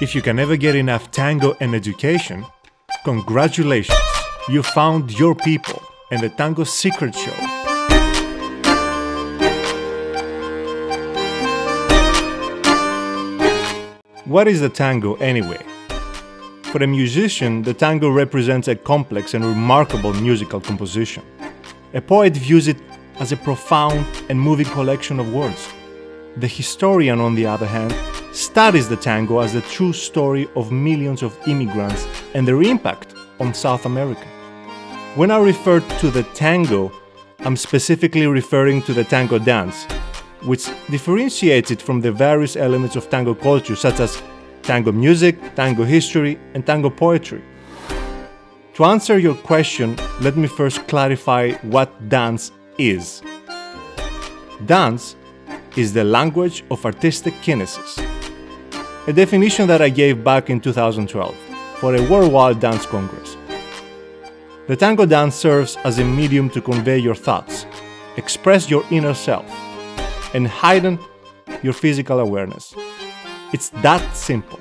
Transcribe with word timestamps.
If 0.00 0.14
you 0.14 0.22
can 0.22 0.36
never 0.36 0.56
get 0.56 0.74
enough 0.74 1.10
tango 1.10 1.54
and 1.60 1.74
education, 1.74 2.44
congratulations! 3.04 3.98
You 4.48 4.62
found 4.62 5.16
your 5.16 5.34
people 5.34 5.80
and 6.10 6.22
the 6.22 6.28
Tango 6.28 6.64
Secrets 6.64 7.22
Show. 7.22 7.32
What 14.24 14.48
is 14.48 14.60
the 14.60 14.70
tango 14.70 15.14
anyway? 15.16 15.62
For 16.72 16.82
a 16.82 16.86
musician, 16.86 17.62
the 17.62 17.74
tango 17.74 18.08
represents 18.10 18.66
a 18.66 18.74
complex 18.74 19.34
and 19.34 19.44
remarkable 19.44 20.14
musical 20.14 20.60
composition. 20.60 21.22
A 21.94 22.00
poet 22.00 22.34
views 22.34 22.66
it 22.66 22.78
as 23.20 23.30
a 23.30 23.36
profound 23.36 24.04
and 24.28 24.40
moving 24.40 24.66
collection 24.66 25.20
of 25.20 25.32
words. 25.32 25.68
The 26.38 26.48
historian, 26.48 27.20
on 27.20 27.34
the 27.34 27.46
other 27.46 27.66
hand, 27.66 27.94
studies 28.32 28.88
the 28.88 28.96
tango 28.96 29.40
as 29.40 29.52
the 29.52 29.60
true 29.62 29.92
story 29.92 30.48
of 30.56 30.72
millions 30.72 31.22
of 31.22 31.36
immigrants 31.46 32.06
and 32.34 32.48
their 32.48 32.62
impact 32.62 33.14
on 33.40 33.54
South 33.54 33.86
America. 33.86 34.26
When 35.14 35.30
I 35.30 35.38
refer 35.38 35.80
to 35.80 36.10
the 36.10 36.22
tango, 36.34 36.90
I'm 37.40 37.56
specifically 37.56 38.26
referring 38.26 38.82
to 38.82 38.94
the 38.94 39.04
tango 39.04 39.38
dance, 39.38 39.84
which 40.44 40.70
differentiates 40.90 41.70
it 41.70 41.82
from 41.82 42.00
the 42.00 42.12
various 42.12 42.56
elements 42.56 42.96
of 42.96 43.10
tango 43.10 43.34
culture, 43.34 43.76
such 43.76 44.00
as 44.00 44.22
tango 44.62 44.92
music, 44.92 45.54
tango 45.54 45.84
history, 45.84 46.38
and 46.54 46.64
tango 46.64 46.88
poetry. 46.88 47.42
To 48.74 48.84
answer 48.84 49.18
your 49.18 49.34
question, 49.34 49.96
let 50.22 50.36
me 50.36 50.46
first 50.48 50.86
clarify 50.88 51.52
what 51.62 52.08
dance 52.08 52.52
is. 52.78 53.22
Dance 54.64 55.16
is 55.76 55.92
the 55.92 56.04
language 56.04 56.64
of 56.70 56.84
artistic 56.86 57.34
kinesis, 57.42 57.98
a 59.08 59.12
definition 59.12 59.66
that 59.66 59.82
I 59.82 59.88
gave 59.88 60.22
back 60.22 60.48
in 60.48 60.60
2012 60.60 61.34
for 61.78 61.96
a 61.96 62.08
worldwide 62.08 62.60
dance 62.60 62.86
congress. 62.86 63.36
The 64.68 64.76
tango 64.76 65.06
dance 65.06 65.34
serves 65.34 65.76
as 65.82 65.98
a 65.98 66.04
medium 66.04 66.48
to 66.50 66.60
convey 66.60 66.98
your 66.98 67.16
thoughts, 67.16 67.66
express 68.16 68.70
your 68.70 68.84
inner 68.92 69.14
self, 69.14 69.44
and 70.34 70.46
heighten 70.46 71.00
your 71.64 71.72
physical 71.72 72.20
awareness. 72.20 72.74
It's 73.52 73.70
that 73.82 74.16
simple. 74.16 74.60